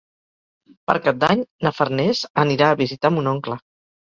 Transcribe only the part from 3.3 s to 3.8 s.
oncle.